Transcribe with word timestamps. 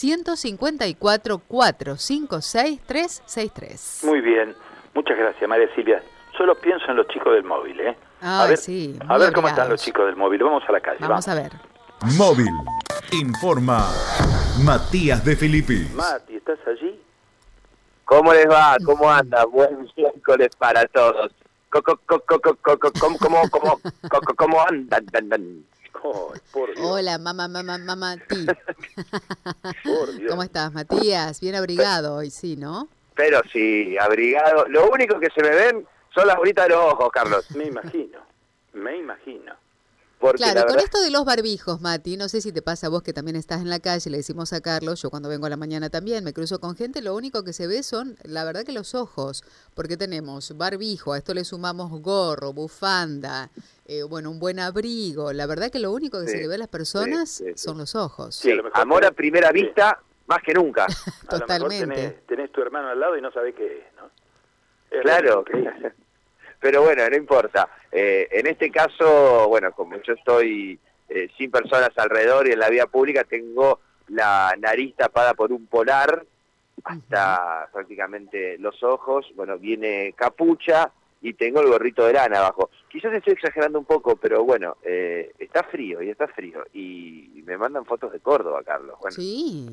154 0.00 1.38
456 1.48 2.80
363. 2.86 4.00
Muy 4.04 4.20
bien, 4.20 4.54
muchas 4.94 5.18
gracias 5.18 5.48
María 5.48 5.66
Silvia. 5.74 6.00
Solo 6.36 6.54
pienso 6.54 6.86
en 6.88 6.98
los 6.98 7.08
chicos 7.08 7.34
del 7.34 7.42
móvil, 7.42 7.80
¿eh? 7.80 7.96
a 8.20 8.46
ver, 8.46 8.58
sí, 8.58 8.96
a 9.08 9.18
ver 9.18 9.32
cómo 9.32 9.48
están 9.48 9.68
los 9.68 9.82
chicos 9.82 10.06
del 10.06 10.14
móvil. 10.14 10.40
Vamos 10.44 10.62
a 10.68 10.70
la 10.70 10.80
calle. 10.80 10.98
Vamos, 11.00 11.26
a 11.26 11.34
ver. 11.34 11.50
Móvil. 12.16 12.46
Informa 13.10 13.88
Matías 14.62 15.24
de 15.24 15.34
Filippi. 15.34 15.88
Mati, 15.96 16.36
¿estás 16.36 16.60
allí? 16.68 17.02
¿Cómo 18.04 18.32
les 18.32 18.48
va? 18.48 18.76
¿Cómo 18.84 19.10
anda? 19.10 19.46
Buen 19.46 19.90
miércoles 19.96 20.50
para 20.58 20.86
todos. 20.86 21.32
¿Cómo, 21.70 21.98
cómo, 23.18 23.42
cómo, 23.50 23.80
cómo 24.36 24.60
andan? 24.60 25.64
Hola, 26.80 27.18
mamá, 27.18 27.48
mamá, 27.48 27.78
mamá, 27.78 28.16
ti. 28.16 28.46
¿Cómo 30.28 30.42
estás, 30.42 30.72
Matías? 30.72 31.40
Bien 31.40 31.54
abrigado 31.54 32.16
hoy, 32.16 32.30
sí, 32.30 32.56
¿no? 32.56 32.88
Pero 33.14 33.40
sí, 33.52 33.96
abrigado. 33.98 34.66
Lo 34.68 34.90
único 34.90 35.18
que 35.18 35.30
se 35.30 35.42
me 35.42 35.50
ven 35.50 35.86
son 36.14 36.26
las 36.26 36.36
bolitas 36.36 36.66
de 36.66 36.74
los 36.74 36.92
ojos, 36.92 37.10
Carlos. 37.12 37.50
Me 37.52 37.64
imagino, 37.64 38.20
me 38.72 38.96
imagino 38.96 39.54
claro, 40.34 40.66
con 40.66 40.78
esto 40.78 41.00
de 41.00 41.10
los 41.10 41.24
barbijos, 41.24 41.80
Mati, 41.80 42.16
no 42.16 42.28
sé 42.28 42.40
si 42.40 42.52
te 42.52 42.62
pasa 42.62 42.88
a 42.88 42.90
vos 42.90 43.02
que 43.02 43.12
también 43.12 43.36
estás 43.36 43.60
en 43.60 43.70
la 43.70 43.78
calle, 43.78 44.10
le 44.10 44.18
decimos 44.18 44.52
a 44.52 44.60
Carlos, 44.60 45.00
yo 45.02 45.10
cuando 45.10 45.28
vengo 45.28 45.46
a 45.46 45.50
la 45.50 45.56
mañana 45.56 45.90
también 45.90 46.24
me 46.24 46.32
cruzo 46.32 46.60
con 46.60 46.76
gente, 46.76 47.02
lo 47.02 47.14
único 47.14 47.44
que 47.44 47.52
se 47.52 47.66
ve 47.66 47.82
son, 47.82 48.16
la 48.24 48.44
verdad 48.44 48.64
que 48.64 48.72
los 48.72 48.94
ojos, 48.94 49.44
porque 49.74 49.96
tenemos 49.96 50.56
barbijo, 50.56 51.12
a 51.12 51.18
esto 51.18 51.34
le 51.34 51.44
sumamos 51.44 51.90
gorro, 52.02 52.52
bufanda, 52.52 53.50
eh, 53.86 54.02
bueno, 54.02 54.30
un 54.30 54.38
buen 54.38 54.58
abrigo, 54.58 55.32
la 55.32 55.46
verdad 55.46 55.70
que 55.70 55.78
lo 55.78 55.92
único 55.92 56.20
que 56.20 56.28
se 56.28 56.38
le 56.38 56.48
ve 56.48 56.56
a 56.56 56.58
las 56.58 56.68
personas 56.68 57.42
son 57.54 57.78
los 57.78 57.94
ojos. 57.94 58.34
Sí, 58.34 58.50
amor 58.74 59.04
a 59.04 59.12
primera 59.12 59.52
vista, 59.52 60.00
más 60.26 60.42
que 60.42 60.52
nunca. 60.54 60.86
Totalmente. 61.28 62.22
tenés, 62.26 62.52
tu 62.52 62.60
hermano 62.60 62.88
al 62.88 63.00
lado 63.00 63.16
y 63.16 63.22
no 63.22 63.30
sabés 63.30 63.54
qué 63.54 63.78
es, 63.78 63.84
¿no? 63.96 64.10
claro. 65.02 65.44
Pero 66.60 66.82
bueno, 66.82 67.08
no 67.08 67.16
importa. 67.16 67.68
Eh, 67.92 68.28
en 68.30 68.46
este 68.46 68.70
caso, 68.70 69.48
bueno, 69.48 69.72
como 69.72 70.00
yo 70.02 70.14
estoy 70.14 70.78
eh, 71.08 71.28
sin 71.36 71.50
personas 71.50 71.90
alrededor 71.96 72.48
y 72.48 72.52
en 72.52 72.58
la 72.58 72.68
vía 72.68 72.86
pública, 72.86 73.24
tengo 73.24 73.80
la 74.08 74.54
nariz 74.58 74.94
tapada 74.96 75.34
por 75.34 75.52
un 75.52 75.66
polar 75.66 76.24
hasta 76.84 77.68
prácticamente 77.72 78.58
los 78.58 78.82
ojos. 78.82 79.26
Bueno, 79.34 79.58
viene 79.58 80.14
capucha 80.16 80.90
y 81.20 81.34
tengo 81.34 81.60
el 81.60 81.68
gorrito 81.68 82.06
de 82.06 82.12
lana 82.14 82.38
abajo. 82.38 82.70
Quizás 82.88 83.12
estoy 83.12 83.34
exagerando 83.34 83.78
un 83.78 83.84
poco, 83.84 84.16
pero 84.16 84.44
bueno, 84.44 84.76
eh, 84.82 85.32
está 85.38 85.62
frío 85.64 86.02
y 86.02 86.10
está 86.10 86.28
frío. 86.28 86.64
Y 86.72 87.42
me 87.44 87.56
mandan 87.56 87.84
fotos 87.84 88.12
de 88.12 88.20
Córdoba, 88.20 88.62
Carlos. 88.64 88.96
Bueno, 89.00 89.16
sí. 89.16 89.66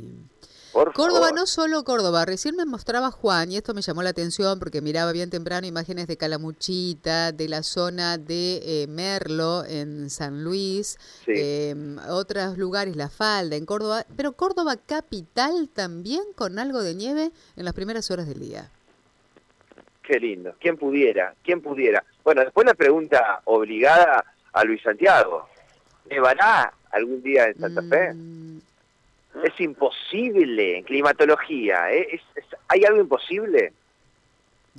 Córdoba, 0.75 1.31
no 1.33 1.45
solo 1.45 1.85
Córdoba, 1.85 2.25
recién 2.25 2.57
me 2.57 2.65
mostraba 2.65 3.09
Juan, 3.09 3.49
y 3.49 3.55
esto 3.55 3.73
me 3.73 3.81
llamó 3.81 4.03
la 4.03 4.09
atención 4.09 4.59
porque 4.59 4.81
miraba 4.81 5.13
bien 5.13 5.29
temprano 5.29 5.65
imágenes 5.65 6.05
de 6.05 6.17
Calamuchita, 6.17 7.31
de 7.31 7.47
la 7.47 7.63
zona 7.63 8.17
de 8.17 8.83
eh, 8.83 8.87
Merlo 8.87 9.63
en 9.63 10.09
San 10.09 10.43
Luis, 10.43 10.97
em, 11.27 11.97
otros 12.09 12.57
lugares, 12.57 12.97
La 12.97 13.07
Falda 13.07 13.55
en 13.55 13.65
Córdoba, 13.65 14.05
pero 14.17 14.33
Córdoba 14.33 14.75
capital 14.75 15.69
también 15.73 16.23
con 16.35 16.59
algo 16.59 16.83
de 16.83 16.93
nieve 16.93 17.31
en 17.55 17.63
las 17.63 17.73
primeras 17.73 18.11
horas 18.11 18.27
del 18.27 18.41
día. 18.41 18.69
Qué 20.03 20.19
lindo, 20.19 20.55
¿quién 20.59 20.75
pudiera? 20.75 21.35
¿Quién 21.41 21.61
pudiera? 21.61 22.03
Bueno, 22.25 22.41
después 22.41 22.67
la 22.67 22.73
pregunta 22.73 23.41
obligada 23.45 24.25
a 24.51 24.63
Luis 24.65 24.81
Santiago, 24.83 25.47
¿nevará 26.09 26.73
algún 26.91 27.23
día 27.23 27.45
en 27.47 27.59
Santa 27.59 27.81
Fe? 27.81 28.13
Es 29.43 29.59
imposible 29.59 30.77
en 30.77 30.83
climatología. 30.83 31.91
¿eh? 31.91 32.21
¿Hay 32.67 32.85
algo 32.85 33.01
imposible? 33.01 33.73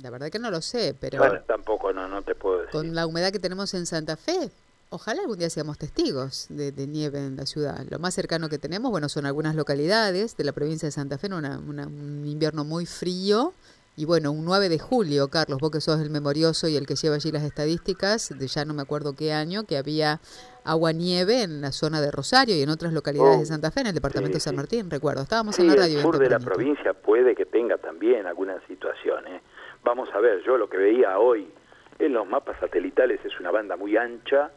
La 0.01 0.09
verdad 0.09 0.29
que 0.29 0.39
no 0.39 0.51
lo 0.51 0.61
sé, 0.61 0.95
pero... 0.99 1.19
Bueno, 1.19 1.41
tampoco, 1.47 1.91
no, 1.91 2.07
no 2.07 2.21
te 2.21 2.35
puedo 2.35 2.59
decir. 2.59 2.71
Con 2.71 2.93
la 2.93 3.07
humedad 3.07 3.31
que 3.31 3.39
tenemos 3.39 3.73
en 3.73 3.85
Santa 3.85 4.15
Fe, 4.15 4.51
ojalá 4.89 5.21
algún 5.21 5.39
día 5.39 5.49
seamos 5.49 5.77
testigos 5.77 6.47
de, 6.49 6.71
nieve 6.87 7.19
en 7.19 7.35
la 7.35 7.45
ciudad. 7.45 7.83
Lo 7.89 7.97
más 7.97 8.13
cercano 8.13 8.47
que 8.49 8.59
tenemos, 8.59 8.91
bueno, 8.91 9.09
son 9.09 9.25
algunas 9.25 9.55
localidades 9.55 10.37
de 10.37 10.43
la 10.43 10.51
provincia 10.51 10.87
de 10.87 10.91
Santa 10.91 11.17
Fe, 11.17 11.27
una, 11.27 11.57
un 11.57 12.25
invierno 12.27 12.63
muy 12.63 12.85
frío. 12.85 13.53
Y 13.99 14.05
bueno, 14.05 14.31
un 14.31 14.45
9 14.45 14.69
de 14.69 14.77
julio, 14.77 15.27
Carlos, 15.29 15.57
vos 15.59 15.71
que 15.71 15.81
sos 15.81 15.99
el 15.99 16.11
memorioso 16.11 16.67
y 16.67 16.75
el 16.75 16.85
que 16.85 16.93
lleva 16.93 17.15
allí 17.15 17.31
las 17.31 17.41
estadísticas, 17.41 18.29
de 18.29 18.45
ya 18.45 18.63
no 18.63 18.75
me 18.75 18.83
acuerdo 18.83 19.15
qué 19.17 19.33
año, 19.33 19.65
que 19.65 19.75
había 19.75 20.19
agua-nieve 20.63 21.41
en 21.41 21.61
la 21.61 21.71
zona 21.71 21.99
de 21.99 22.11
Rosario 22.11 22.55
y 22.55 22.61
en 22.61 22.69
otras 22.69 22.93
localidades 22.93 23.37
de 23.39 23.43
oh, 23.45 23.47
Santa 23.47 23.71
Fe, 23.71 23.81
en 23.81 23.87
el 23.87 23.95
departamento 23.95 24.35
de 24.35 24.39
San 24.39 24.55
Martín, 24.55 24.91
recuerdo. 24.91 25.23
Estábamos 25.23 25.57
en 25.57 25.69
la 25.69 25.75
radio. 25.77 25.97
El 25.97 26.03
sur 26.03 26.19
de 26.19 26.29
la 26.29 26.37
provincia 26.37 26.93
puede 26.93 27.33
que 27.33 27.47
tenga 27.47 27.79
también 27.79 28.27
algunas 28.27 28.63
situaciones. 28.67 29.41
Vamos 29.83 30.09
a 30.13 30.19
ver, 30.19 30.43
yo 30.45 30.57
lo 30.57 30.69
que 30.69 30.77
veía 30.77 31.17
hoy 31.17 31.49
en 31.97 32.13
los 32.13 32.27
mapas 32.27 32.59
satelitales 32.59 33.19
es 33.25 33.39
una 33.39 33.49
banda 33.49 33.77
muy 33.77 33.97
ancha 33.97 34.51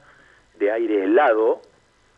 de 0.58 0.70
aire 0.70 1.04
helado 1.04 1.62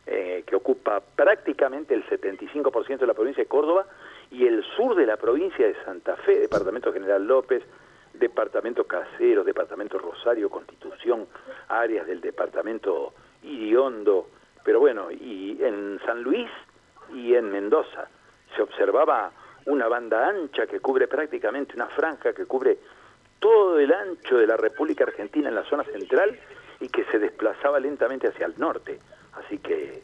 eh, 0.06 0.42
que 0.44 0.56
ocupa 0.56 1.00
prácticamente 1.14 1.94
el 1.94 2.04
75% 2.04 2.98
de 2.98 3.06
la 3.06 3.14
provincia 3.14 3.44
de 3.44 3.48
Córdoba 3.48 3.86
y 4.32 4.46
el 4.46 4.64
sur 4.76 4.96
de 4.96 5.04
la 5.04 5.18
provincia 5.18 5.66
de 5.66 5.76
Santa 5.84 6.16
Fe, 6.16 6.40
departamento 6.40 6.92
General 6.92 7.22
López, 7.24 7.62
departamento 8.14 8.84
Caseros, 8.84 9.44
departamento 9.44 9.98
Rosario, 9.98 10.48
Constitución, 10.48 11.26
áreas 11.68 12.06
del 12.06 12.20
departamento 12.20 13.12
Iriondo, 13.42 14.28
pero 14.64 14.80
bueno, 14.80 15.10
y 15.10 15.58
en 15.62 16.00
San 16.06 16.22
Luis 16.22 16.48
y 17.12 17.34
en 17.34 17.50
Mendoza 17.50 18.08
se 18.56 18.62
observaba 18.62 19.32
una 19.66 19.86
banda 19.88 20.28
ancha 20.28 20.66
que 20.66 20.80
cubre 20.80 21.08
prácticamente 21.08 21.74
una 21.74 21.88
franja 21.88 22.32
que 22.32 22.46
cubre 22.46 22.78
todo 23.38 23.78
el 23.78 23.92
ancho 23.92 24.38
de 24.38 24.46
la 24.46 24.56
República 24.56 25.04
Argentina 25.04 25.48
en 25.48 25.54
la 25.54 25.64
zona 25.64 25.84
central 25.84 26.38
y 26.80 26.88
que 26.88 27.04
se 27.04 27.18
desplazaba 27.18 27.80
lentamente 27.80 28.28
hacia 28.28 28.46
el 28.46 28.54
norte. 28.58 28.98
Así 29.34 29.58
que 29.58 30.02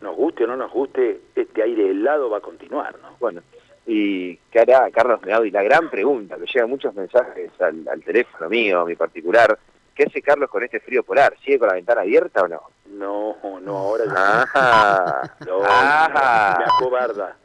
nos 0.00 0.16
guste 0.16 0.44
o 0.44 0.46
no 0.46 0.56
nos 0.56 0.72
guste, 0.72 1.20
este 1.34 1.62
aire 1.62 1.90
helado 1.90 2.30
va 2.30 2.38
a 2.38 2.40
continuar, 2.40 2.98
¿no? 3.00 3.16
Bueno, 3.20 3.42
y 3.90 4.36
¿qué 4.50 4.60
hará 4.60 4.90
Carlos 4.90 5.18
y 5.46 5.50
La 5.50 5.62
gran 5.62 5.88
pregunta, 5.88 6.36
que 6.36 6.44
llegan 6.44 6.68
muchos 6.68 6.94
mensajes 6.94 7.50
al, 7.58 7.88
al 7.88 8.02
teléfono 8.04 8.50
mío, 8.50 8.84
mi 8.84 8.94
particular, 8.94 9.58
¿qué 9.94 10.02
hace 10.02 10.20
Carlos 10.20 10.50
con 10.50 10.62
este 10.62 10.78
frío 10.78 11.02
polar? 11.02 11.34
¿Sigue 11.42 11.58
con 11.58 11.68
la 11.68 11.74
ventana 11.74 12.02
abierta 12.02 12.42
o 12.42 12.48
no? 12.48 12.60
No, 12.86 13.60
no, 13.60 13.76
ahora 13.78 14.04
ya. 14.04 15.22
No, 15.46 15.60
me 15.60 16.64
acobarda. 16.64 17.36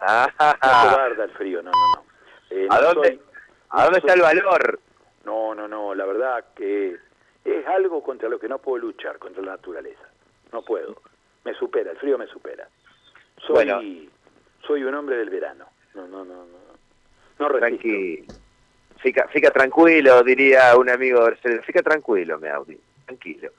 Me 0.00 0.06
acobarda 0.40 1.24
el 1.24 1.30
frío, 1.32 1.62
no, 1.62 1.70
no, 1.70 1.96
no. 1.96 2.04
Eh, 2.48 2.66
¿A 2.70 2.80
dónde, 2.80 3.20
¿a 3.68 3.84
dónde 3.84 3.98
está 3.98 4.14
el 4.14 4.22
valor? 4.22 4.80
No, 5.26 5.54
no, 5.54 5.68
no, 5.68 5.94
la 5.94 6.06
verdad 6.06 6.42
que 6.56 6.96
es 7.44 7.66
algo 7.66 8.02
contra 8.02 8.30
lo 8.30 8.38
que 8.38 8.48
no 8.48 8.58
puedo 8.58 8.78
luchar, 8.78 9.18
contra 9.18 9.42
la 9.42 9.52
naturaleza. 9.52 10.08
No 10.52 10.62
puedo. 10.62 10.96
Me 11.44 11.52
supera, 11.52 11.90
el 11.90 11.98
frío 11.98 12.16
me 12.16 12.26
supera. 12.28 12.66
Soy, 13.46 14.10
soy 14.66 14.84
un 14.84 14.94
hombre 14.94 15.16
del 15.16 15.28
verano. 15.28 15.66
No, 15.94 16.06
no, 16.06 16.24
no, 16.24 16.46
no. 16.46 16.72
No 17.38 17.48
resisto. 17.48 18.34
Fica, 19.02 19.26
fica 19.28 19.50
tranquilo, 19.50 20.22
diría 20.22 20.76
un 20.76 20.88
amigo 20.88 21.28
Fica 21.64 21.82
tranquilo, 21.82 22.38
me 22.38 22.48
Audi. 22.50 22.78
Tranquilo. 23.04 23.50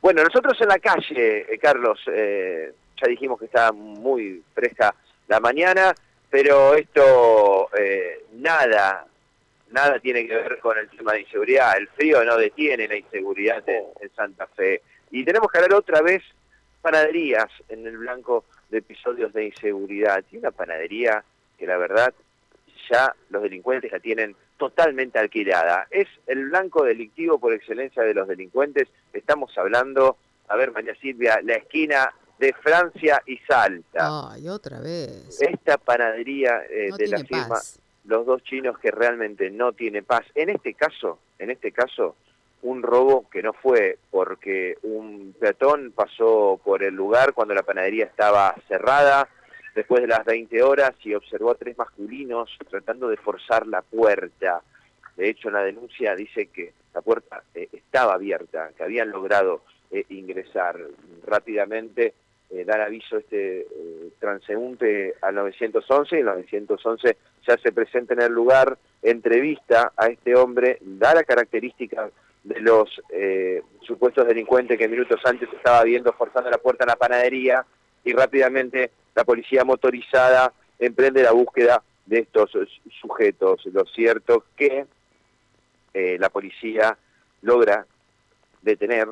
Bueno, 0.00 0.22
nosotros 0.22 0.60
en 0.60 0.68
la 0.68 0.78
calle, 0.78 1.52
eh, 1.52 1.58
Carlos, 1.58 2.00
eh, 2.06 2.72
ya 3.00 3.08
dijimos 3.08 3.38
que 3.38 3.46
está 3.46 3.72
muy 3.72 4.42
fresca 4.54 4.94
la 5.28 5.40
mañana, 5.40 5.94
pero 6.30 6.74
esto 6.74 7.68
eh, 7.76 8.24
nada, 8.32 9.06
nada 9.70 9.98
tiene 9.98 10.26
que 10.26 10.34
ver 10.34 10.58
con 10.60 10.78
el 10.78 10.88
tema 10.88 11.12
de 11.12 11.20
inseguridad. 11.20 11.76
El 11.76 11.88
frío 11.88 12.24
no 12.24 12.36
detiene 12.36 12.88
la 12.88 12.96
inseguridad 12.96 13.62
en, 13.68 14.10
Santa 14.14 14.46
Fe. 14.46 14.82
Y 15.10 15.24
tenemos 15.24 15.50
que 15.50 15.58
hablar 15.58 15.74
otra 15.74 16.00
vez 16.00 16.22
panaderías 16.80 17.50
en 17.68 17.86
el 17.86 17.98
blanco 17.98 18.44
de 18.70 18.78
episodios 18.78 19.32
de 19.32 19.46
inseguridad. 19.46 20.24
Y 20.30 20.38
una 20.38 20.50
panadería 20.50 21.22
que 21.62 21.68
la 21.68 21.76
verdad 21.76 22.12
ya 22.90 23.14
los 23.30 23.40
delincuentes 23.40 23.92
la 23.92 24.00
tienen 24.00 24.34
totalmente 24.58 25.20
alquilada. 25.20 25.86
Es 25.92 26.08
el 26.26 26.46
blanco 26.46 26.82
delictivo 26.82 27.38
por 27.38 27.52
excelencia 27.52 28.02
de 28.02 28.14
los 28.14 28.26
delincuentes. 28.26 28.88
Estamos 29.12 29.56
hablando, 29.56 30.16
a 30.48 30.56
ver, 30.56 30.72
María 30.72 30.96
Silvia, 30.96 31.38
la 31.44 31.54
esquina 31.54 32.12
de 32.40 32.52
Francia 32.52 33.22
y 33.26 33.38
Salta. 33.46 34.32
Ay, 34.32 34.48
otra 34.48 34.80
vez. 34.80 35.40
Esta 35.40 35.78
panadería 35.78 36.64
eh, 36.68 36.90
de 36.98 37.06
la 37.06 37.18
firma 37.18 37.60
Los 38.06 38.26
Dos 38.26 38.42
Chinos 38.42 38.76
que 38.80 38.90
realmente 38.90 39.48
no 39.48 39.72
tiene 39.72 40.02
paz. 40.02 40.22
En 40.34 40.50
este 40.50 40.74
caso, 40.74 41.20
en 41.38 41.52
este 41.52 41.70
caso, 41.70 42.16
un 42.62 42.82
robo 42.82 43.30
que 43.30 43.40
no 43.40 43.52
fue 43.52 43.98
porque 44.10 44.78
un 44.82 45.32
peatón 45.38 45.92
pasó 45.94 46.60
por 46.64 46.82
el 46.82 46.96
lugar 46.96 47.34
cuando 47.34 47.54
la 47.54 47.62
panadería 47.62 48.06
estaba 48.06 48.52
cerrada, 48.66 49.28
después 49.74 50.02
de 50.02 50.08
las 50.08 50.24
20 50.24 50.62
horas 50.62 50.92
y 51.04 51.14
observó 51.14 51.50
a 51.52 51.56
tres 51.56 51.76
masculinos 51.76 52.50
tratando 52.68 53.08
de 53.08 53.16
forzar 53.16 53.66
la 53.66 53.82
puerta. 53.82 54.62
De 55.16 55.28
hecho, 55.28 55.48
en 55.48 55.54
la 55.54 55.62
denuncia 55.62 56.14
dice 56.14 56.46
que 56.46 56.72
la 56.94 57.00
puerta 57.00 57.42
eh, 57.54 57.68
estaba 57.72 58.14
abierta, 58.14 58.70
que 58.76 58.82
habían 58.82 59.10
logrado 59.10 59.62
eh, 59.90 60.04
ingresar 60.10 60.78
rápidamente. 61.26 62.14
eh, 62.52 62.64
dar 62.64 62.82
aviso 62.82 63.16
este 63.16 63.60
eh, 63.62 64.10
transeúnte 64.20 65.14
al 65.22 65.34
911 65.34 66.16
y 66.16 66.18
el 66.20 66.26
911 66.26 67.16
ya 67.48 67.56
se 67.56 67.72
presenta 67.72 68.14
en 68.14 68.22
el 68.22 68.32
lugar, 68.32 68.76
entrevista 69.02 69.92
a 69.96 70.06
este 70.06 70.36
hombre, 70.36 70.78
da 70.82 71.14
la 71.14 71.24
característica 71.24 72.10
de 72.44 72.60
los 72.60 73.00
eh, 73.10 73.62
supuestos 73.80 74.26
delincuentes 74.26 74.78
que 74.78 74.88
minutos 74.88 75.20
antes 75.24 75.48
estaba 75.52 75.82
viendo 75.84 76.12
forzando 76.12 76.50
la 76.50 76.58
puerta 76.58 76.84
a 76.84 76.88
la 76.88 76.96
panadería 76.96 77.64
y 78.04 78.12
rápidamente 78.12 78.90
la 79.14 79.24
policía 79.24 79.64
motorizada 79.64 80.52
emprende 80.78 81.22
la 81.22 81.32
búsqueda 81.32 81.82
de 82.06 82.20
estos 82.20 82.50
sujetos. 83.00 83.64
Lo 83.66 83.84
cierto 83.86 84.44
que 84.56 84.86
eh, 85.94 86.16
la 86.18 86.30
policía 86.30 86.96
logra 87.42 87.86
detener 88.62 89.08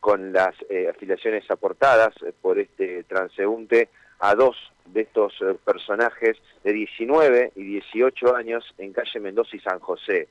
con 0.00 0.32
las 0.32 0.54
eh, 0.68 0.88
afiliaciones 0.88 1.50
aportadas 1.50 2.14
por 2.40 2.58
este 2.58 3.02
transeúnte 3.04 3.88
a 4.20 4.34
dos 4.34 4.56
de 4.86 5.02
estos 5.02 5.34
eh, 5.40 5.54
personajes 5.64 6.36
de 6.62 6.72
19 6.72 7.52
y 7.56 7.62
18 7.62 8.36
años 8.36 8.64
en 8.78 8.92
calle 8.92 9.20
Mendoza 9.20 9.56
y 9.56 9.60
San 9.60 9.80
José, 9.80 10.28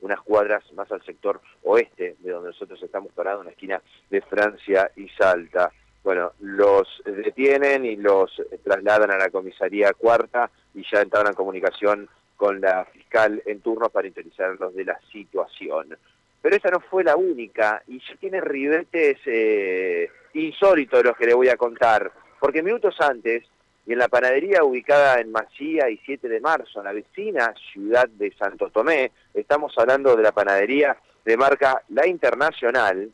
unas 0.00 0.20
cuadras 0.20 0.62
más 0.74 0.90
al 0.92 1.02
sector 1.04 1.40
oeste 1.62 2.16
de 2.18 2.30
donde 2.30 2.50
nosotros 2.50 2.82
estamos 2.82 3.12
parados, 3.12 3.40
en 3.40 3.46
la 3.46 3.52
esquina 3.52 3.82
de 4.10 4.20
Francia 4.20 4.90
y 4.96 5.08
Salta. 5.10 5.72
Bueno, 6.06 6.34
los 6.38 6.86
detienen 7.04 7.84
y 7.84 7.96
los 7.96 8.30
trasladan 8.62 9.10
a 9.10 9.18
la 9.18 9.28
comisaría 9.28 9.92
cuarta 9.92 10.48
y 10.72 10.84
ya 10.88 11.00
entraron 11.00 11.32
en 11.32 11.34
comunicación 11.34 12.08
con 12.36 12.60
la 12.60 12.84
fiscal 12.84 13.42
en 13.44 13.60
turno 13.60 13.88
para 13.88 14.06
interesarlos 14.06 14.72
de 14.76 14.84
la 14.84 15.00
situación. 15.10 15.98
Pero 16.40 16.54
esa 16.54 16.70
no 16.70 16.78
fue 16.78 17.02
la 17.02 17.16
única 17.16 17.82
y 17.88 17.98
ya 17.98 18.14
tiene 18.20 18.40
ribetes 18.40 19.18
eh, 19.26 20.08
insólitos 20.34 21.02
los 21.02 21.16
que 21.16 21.26
le 21.26 21.34
voy 21.34 21.48
a 21.48 21.56
contar, 21.56 22.12
porque 22.38 22.62
minutos 22.62 22.94
antes, 23.00 23.42
y 23.84 23.94
en 23.94 23.98
la 23.98 24.06
panadería 24.06 24.62
ubicada 24.62 25.18
en 25.18 25.32
Macía 25.32 25.90
y 25.90 25.96
7 26.06 26.28
de 26.28 26.38
marzo, 26.38 26.78
en 26.78 26.84
la 26.84 26.92
vecina 26.92 27.52
ciudad 27.72 28.08
de 28.08 28.32
Santo 28.36 28.70
Tomé, 28.70 29.10
estamos 29.34 29.74
hablando 29.76 30.14
de 30.14 30.22
la 30.22 30.30
panadería 30.30 30.96
de 31.24 31.36
marca 31.36 31.82
La 31.88 32.06
Internacional, 32.06 33.10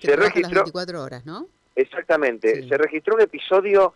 se 0.00 0.16
registró... 0.16 0.62
24 0.62 1.02
horas, 1.02 1.26
¿no? 1.26 1.48
Exactamente, 1.74 2.68
se 2.68 2.76
registró 2.76 3.14
un 3.14 3.22
episodio 3.22 3.94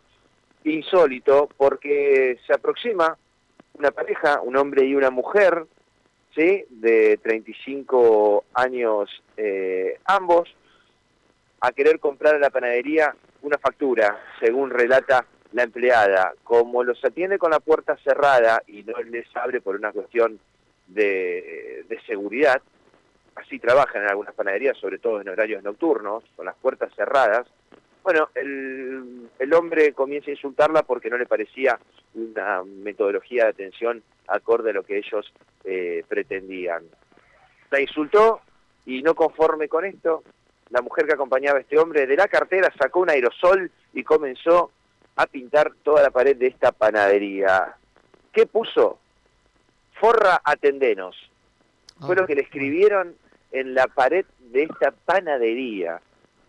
insólito 0.65 1.49
porque 1.57 2.39
se 2.47 2.53
aproxima 2.53 3.17
una 3.75 3.91
pareja, 3.91 4.41
un 4.41 4.57
hombre 4.57 4.87
y 4.87 4.95
una 4.95 5.11
mujer, 5.11 5.67
¿sí? 6.35 6.65
de 6.71 7.19
35 7.23 8.45
años 8.55 9.11
eh, 9.37 9.99
ambos, 10.07 10.49
a 11.61 11.73
querer 11.73 12.01
comprar 12.01 12.37
a 12.37 12.39
la 12.39 12.51
panadería 12.51 13.15
una 13.43 13.59
factura, 13.59 14.19
según 14.41 14.71
relata 14.71 15.27
la 15.53 15.63
empleada. 15.63 16.35
Como 16.43 16.83
los 16.83 17.03
atiende 17.05 17.39
con 17.39 17.51
la 17.51 17.61
puerta 17.61 17.97
cerrada 18.03 18.63
y 18.67 18.83
no 18.83 18.99
les 19.03 19.27
abre 19.37 19.61
por 19.61 19.77
una 19.77 19.93
cuestión 19.93 20.39
de, 20.87 21.85
de 21.89 22.01
seguridad, 22.07 22.61
así 23.35 23.59
trabajan 23.59 24.03
en 24.03 24.09
algunas 24.09 24.35
panaderías, 24.35 24.77
sobre 24.79 24.99
todo 24.99 25.21
en 25.21 25.29
horarios 25.29 25.63
nocturnos, 25.63 26.25
con 26.35 26.47
las 26.47 26.57
puertas 26.57 26.93
cerradas, 26.95 27.47
bueno, 28.07 28.29
el, 28.37 29.53
hombre 29.53 29.93
comienza 29.93 30.31
a 30.31 30.35
insultarla 30.35 30.85
porque 30.85 31.11
no 31.11 31.19
le 31.19 31.27
parecía 31.27 31.77
una 32.15 32.63
metodología 32.63 33.43
de 33.43 33.51
atención 33.51 34.01
acorde 34.29 34.71
a 34.71 34.75
lo 34.75 34.85
que 34.85 34.99
ellos 34.99 35.33
eh, 35.65 36.05
pretendían. 36.07 36.85
La 37.69 37.81
insultó 37.81 38.43
y 38.85 39.03
no 39.03 39.17
conforme 39.17 39.67
con 39.67 39.85
esto, 39.85 40.23
la 40.71 40.83
mujer 40.83 41.07
que 41.07 41.15
acompañaba 41.15 41.59
a 41.59 41.63
este 41.63 41.81
hombre 41.81 42.07
de 42.07 42.15
la 42.15 42.29
cartera 42.29 42.73
sacó 42.79 43.01
un 43.01 43.11
aerosol 43.11 43.73
y 43.93 44.05
comenzó 44.05 44.71
a 45.17 45.27
pintar 45.27 45.73
toda 45.83 46.01
la 46.01 46.11
pared 46.11 46.37
de 46.37 46.47
esta 46.47 46.71
panadería. 46.71 47.75
¿Qué 48.33 48.47
puso? 48.47 49.01
Forra 49.95 50.41
atendenos. 50.45 51.17
Fue 51.99 52.15
lo 52.15 52.25
que 52.25 52.37
le 52.37 52.43
escribieron 52.43 53.17
en 53.51 53.75
la 53.75 53.89
pared 53.89 54.25
de 54.39 54.63
esta 54.63 54.93
panadería. 54.93 56.01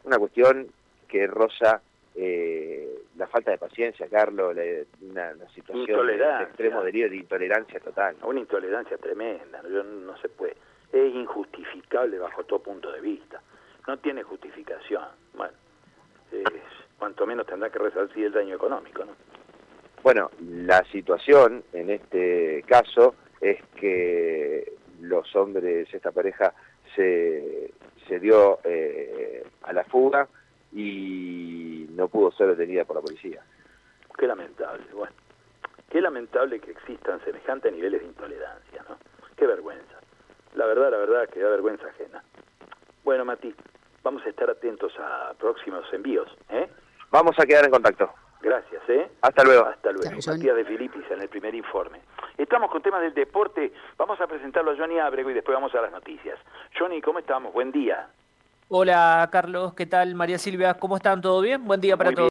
Una 0.03 0.19
cuestión 0.19 0.67
que 1.07 1.27
rosa 1.27 1.81
eh, 2.15 3.03
la 3.15 3.27
falta 3.27 3.51
de 3.51 3.57
paciencia, 3.57 4.07
Carlos, 4.07 4.55
una, 5.01 5.33
situación 5.53 6.07
de 6.07 6.43
extremo 6.43 6.83
delirio 6.83 7.09
de 7.09 7.17
intolerancia 7.17 7.79
total. 7.79 8.15
Una 8.23 8.39
intolerancia 8.39 8.97
tremenda, 8.97 9.61
yo 9.63 9.83
no 9.83 10.17
se 10.17 10.29
puede. 10.29 10.57
Es 10.91 11.13
injustificable 11.13 12.17
bajo 12.17 12.43
todo 12.43 12.59
punto 12.59 12.91
de 12.91 13.01
vista. 13.01 13.41
No 13.87 13.97
tiene 13.99 14.23
justificación. 14.23 15.03
Bueno, 15.35 15.53
cuanto 16.97 17.25
menos 17.25 17.45
tendrá 17.45 17.69
que 17.69 17.79
resarcir 17.79 18.25
el 18.25 18.33
daño 18.33 18.55
económico, 18.55 19.05
¿no? 19.05 19.13
Bueno, 20.03 20.31
la 20.39 20.83
situación 20.85 21.63
en 21.73 21.89
este 21.89 22.63
caso 22.67 23.15
es 23.41 23.61
que 23.75 24.73
los 25.01 25.35
hombres, 25.35 25.93
esta 25.93 26.11
pareja, 26.11 26.53
se, 26.95 27.71
se 28.07 28.19
dio 28.19 28.59
eh, 28.63 29.43
a 29.63 29.73
la 29.73 29.83
fuga, 29.83 30.27
y 30.71 31.87
no 31.91 32.07
pudo 32.07 32.31
ser 32.31 32.47
detenida 32.55 32.85
por 32.85 32.97
la 32.97 33.01
policía. 33.01 33.43
Qué 34.17 34.27
lamentable, 34.27 34.85
bueno. 34.93 35.13
Qué 35.89 36.01
lamentable 36.01 36.59
que 36.59 36.71
existan 36.71 37.23
semejantes 37.23 37.71
niveles 37.71 38.01
de 38.01 38.07
intolerancia, 38.07 38.83
¿no? 38.89 38.97
Qué 39.35 39.47
vergüenza. 39.47 39.99
La 40.55 40.65
verdad, 40.65 40.91
la 40.91 40.97
verdad, 40.97 41.29
que 41.29 41.39
da 41.39 41.49
vergüenza 41.49 41.87
ajena. 41.87 42.23
Bueno, 43.03 43.23
Mati, 43.23 43.53
vamos 44.03 44.25
a 44.25 44.29
estar 44.29 44.49
atentos 44.49 44.93
a 44.99 45.33
próximos 45.37 45.85
envíos, 45.93 46.27
¿eh? 46.49 46.67
Vamos 47.09 47.39
a 47.39 47.45
quedar 47.45 47.65
en 47.65 47.71
contacto. 47.71 48.11
Gracias, 48.41 48.81
¿eh? 48.89 49.09
Hasta 49.21 49.43
luego. 49.43 49.65
Hasta 49.65 49.91
luego. 49.91 50.17
Matías 50.27 50.55
de 50.55 50.65
Filipis 50.65 51.09
en 51.09 51.21
el 51.21 51.29
primer 51.29 51.55
informe. 51.55 52.01
Estamos 52.37 52.69
con 52.69 52.81
temas 52.81 53.01
del 53.01 53.13
deporte. 53.13 53.71
Vamos 53.97 54.19
a 54.21 54.27
presentarlo 54.27 54.71
a 54.71 54.77
Johnny 54.77 54.99
Abrego 54.99 55.31
y 55.31 55.33
después 55.33 55.55
vamos 55.55 55.73
a 55.73 55.81
las 55.81 55.91
noticias. 55.91 56.37
Johnny, 56.77 57.01
¿cómo 57.01 57.19
estamos? 57.19 57.53
Buen 57.53 57.71
día. 57.71 58.09
Hola 58.69 59.29
Carlos, 59.31 59.73
¿qué 59.75 59.85
tal? 59.85 60.13
María 60.13 60.37
Silvia, 60.37 60.73
¿cómo 60.73 60.97
están? 60.97 61.21
¿Todo 61.21 61.39
bien? 61.39 61.63
Buen 61.63 61.79
día 61.79 61.95
para 61.95 62.11
todos. 62.11 62.25